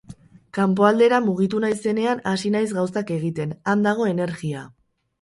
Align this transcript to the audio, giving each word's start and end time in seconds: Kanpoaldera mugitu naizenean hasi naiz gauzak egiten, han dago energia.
Kanpoaldera 0.57 1.19
mugitu 1.25 1.61
naizenean 1.67 2.25
hasi 2.33 2.53
naiz 2.57 2.65
gauzak 2.81 3.15
egiten, 3.21 3.57
han 3.75 3.89
dago 3.91 4.13
energia. 4.19 4.69